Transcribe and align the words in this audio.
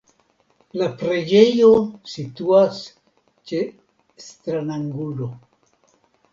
La 0.81 0.87
preĝejo 1.01 1.69
situas 2.15 2.81
ĉe 3.53 3.63
stranangulo. 4.29 5.33